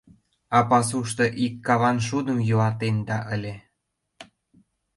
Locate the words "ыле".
3.35-3.55